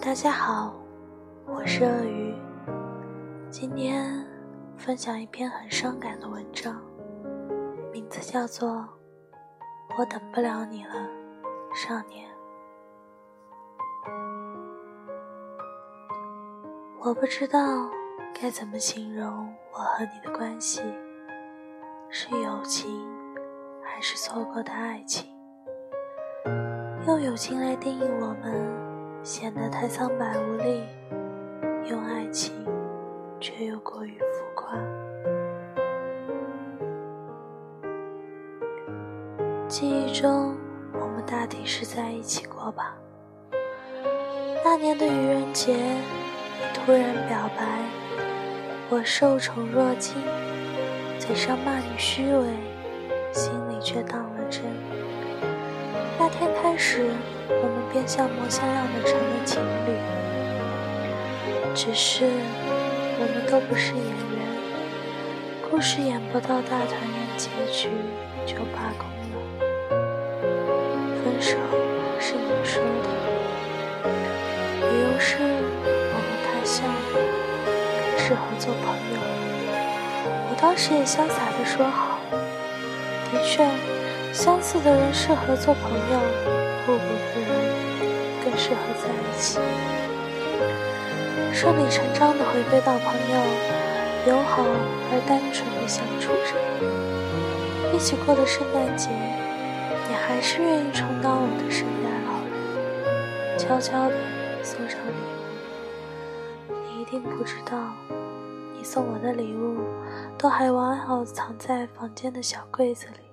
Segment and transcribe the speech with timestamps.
[0.00, 0.74] 大家好，
[1.46, 2.34] 我是鳄鱼，
[3.50, 4.26] 今天
[4.76, 6.80] 分享一篇很伤感的文章，
[7.92, 8.68] 名字叫做
[9.98, 10.92] 《我等不了你了，
[11.74, 12.28] 少年》。
[17.00, 17.58] 我不知道
[18.34, 20.82] 该怎么形容我和你的关系，
[22.08, 23.06] 是友情
[23.96, 25.24] 还是错过的爱情？
[27.06, 28.62] 用友情来定义我们。
[29.22, 30.84] 显得太苍白无力，
[31.88, 32.52] 用爱情
[33.40, 34.78] 却又过于浮夸。
[39.66, 40.54] 记忆中，
[40.92, 42.94] 我们大抵是在一起过吧？
[44.62, 47.64] 那年的愚人节，你突然表白，
[48.90, 50.14] 我受宠若惊，
[51.18, 52.44] 嘴上骂你虚伪，
[53.36, 54.62] 心里却当了真。
[56.18, 57.10] 那天开始。
[57.48, 59.94] 我们便像模像样的成了情侣，
[61.76, 64.42] 只是我们都不是演员，
[65.70, 67.88] 故事演不到大团圆结局
[68.44, 69.38] 就罢工了。
[71.22, 71.56] 分手
[72.18, 73.08] 是你说的，
[74.80, 76.92] 理由是我们太像了，
[78.02, 79.16] 更适合做朋友。
[80.50, 82.15] 我当时也潇洒地说好，
[83.36, 83.68] 的确，
[84.32, 86.20] 相似的人适合做朋友。
[86.86, 87.50] 互补的人
[88.44, 89.58] 更适合在一起，
[91.52, 93.36] 顺理成章的回归到朋友，
[94.28, 94.62] 友好
[95.10, 96.54] 而单纯的相处着。
[97.92, 104.14] 一起过的圣诞节，你还是愿意充当我的圣诞老人，悄悄的
[104.62, 105.12] 送上礼
[106.70, 106.72] 物。
[106.86, 107.92] 你一定不知道，
[108.78, 109.80] 你送我的礼物
[110.38, 113.25] 都还完好藏在房间的小柜子里，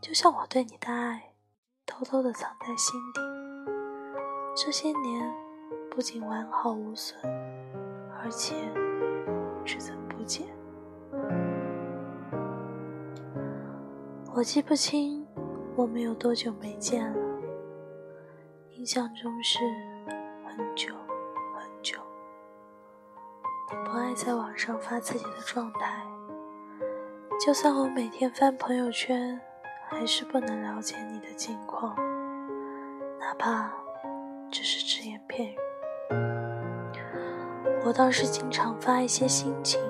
[0.00, 1.24] 就像我对你的爱。
[1.90, 3.20] 偷偷的藏在心底，
[4.54, 5.34] 这些年
[5.90, 7.18] 不仅完好无损，
[8.22, 8.54] 而且
[9.64, 10.46] 只增不减。
[14.34, 15.26] 我记不清
[15.74, 17.40] 我们有多久没见了，
[18.72, 19.58] 印象中是
[20.46, 20.94] 很久
[21.56, 21.98] 很久。
[23.70, 26.06] 你不爱在网上发自己的状态，
[27.44, 29.40] 就算我每天翻朋友圈。
[29.90, 31.96] 还是不能了解你的近况，
[33.18, 33.72] 哪怕
[34.50, 35.56] 只是只言片语。
[37.84, 39.80] 我倒是经常发一些心情。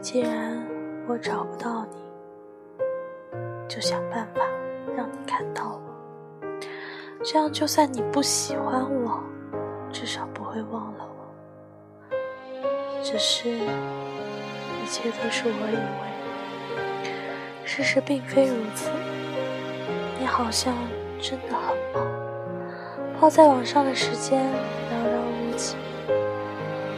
[0.00, 0.60] 既然
[1.06, 1.96] 我找不到你，
[3.68, 4.42] 就想办法
[4.96, 6.48] 让你看到我，
[7.24, 9.22] 这样就算你不喜欢我，
[9.92, 12.14] 至少不会忘了我。
[13.02, 16.11] 只是，一切都是我以为。
[17.64, 18.90] 事实并非如此，
[20.18, 20.74] 你好像
[21.20, 22.06] 真的很忙，
[23.18, 24.42] 泡在网上的时间
[24.90, 25.76] 寥寥无几。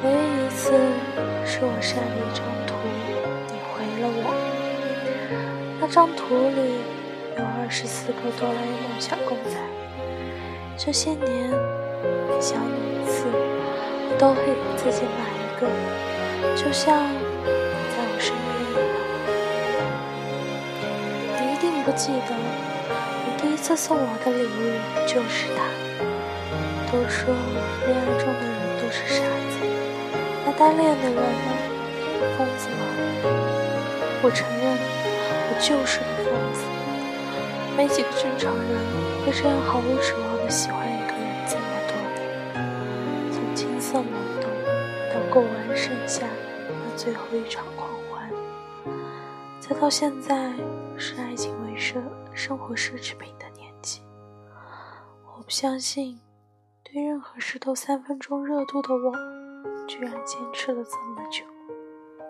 [0.03, 0.72] 唯一一次
[1.44, 2.74] 是我晒了一张图，
[3.47, 4.34] 你回了我。
[5.80, 6.80] 那张图里
[7.38, 9.56] 有二十四个哆啦 A 梦小公仔。
[10.76, 11.50] 这些年，
[12.28, 15.62] 每想你一次，我都会给自己买一个，
[16.56, 17.23] 就像。
[21.94, 22.34] 记得，
[23.25, 25.62] 你第一次送我的礼物就是它。
[26.91, 27.34] 都说
[27.87, 29.59] 恋爱中的人都是傻子，
[30.44, 31.50] 那单恋的人呢？
[32.37, 32.83] 疯子吗？
[34.22, 34.78] 我承认，
[35.49, 36.62] 我就是个疯子。
[37.77, 38.65] 没几个正常人
[39.27, 44.49] 会这样毫无指望的喜欢一个人这么多年，从青涩懵懂
[45.12, 46.27] 到过完剩下
[46.69, 48.31] 那最后一场狂欢，
[49.59, 50.53] 再到现在
[50.99, 51.75] 是爱情为。
[51.77, 54.00] 生生活奢侈品的年纪，
[55.27, 56.21] 我不相信，
[56.84, 59.12] 对任何事都三分钟热度的我，
[59.88, 61.44] 居然坚持了这么久，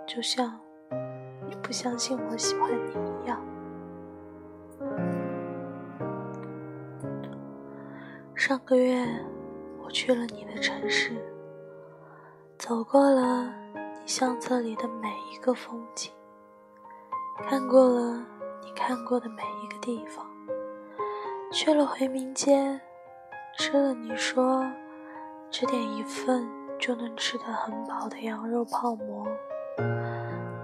[0.07, 0.59] 就像
[1.47, 2.93] 你不相信我喜欢你
[3.23, 3.39] 一样。
[8.35, 9.07] 上个月，
[9.83, 11.13] 我去了你的城市，
[12.59, 13.45] 走过了
[13.75, 16.11] 你相册里的每一个风景，
[17.47, 18.25] 看过了。
[18.65, 20.25] 你看过的每一个地方，
[21.53, 22.81] 去了回民街，
[23.59, 24.65] 吃了你说
[25.51, 29.27] 只点一份就能吃得很饱的羊肉泡馍，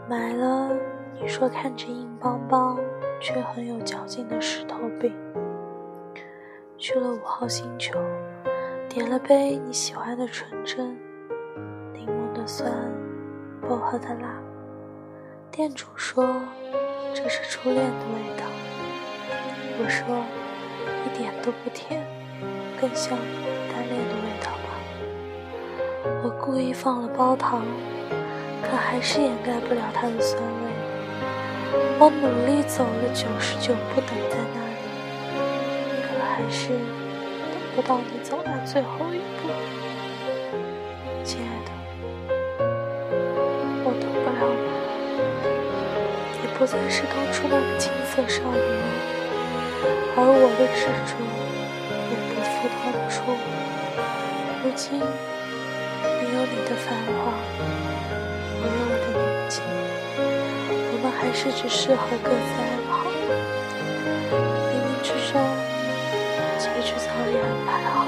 [0.08, 0.70] 买了
[1.20, 2.79] 你说看着硬邦邦
[3.20, 5.14] 却很有嚼劲的石头饼，
[6.79, 8.00] 去了五号星球，
[8.88, 10.99] 点了杯你喜欢的纯真，
[11.93, 12.73] 柠檬的酸，
[13.69, 14.43] 薄荷的辣，
[15.50, 16.25] 店主说。
[17.15, 18.45] 这是初恋的味道。
[19.83, 20.05] 我说，
[21.07, 22.05] 一点都不甜，
[22.81, 23.19] 更像
[23.69, 24.69] 单恋的味道吧。
[26.23, 27.65] 我故意放了包糖，
[28.62, 30.49] 可还是掩盖不了它的酸味。
[31.99, 34.81] 我努力走了九十九步等在那里，
[36.03, 39.49] 可还是等不到你走完最后一步，
[41.25, 41.71] 亲爱的，
[46.61, 48.61] 不再是当初那个青涩少年，
[50.15, 51.17] 而我的执着
[52.11, 53.33] 也不复当初。
[54.62, 57.33] 如今，你有你的繁华，
[58.61, 59.65] 我有我的宁静，
[60.93, 63.09] 我们还是只适合各自安好。
[64.29, 65.41] 冥冥之中，
[66.59, 68.05] 结局早已安排好。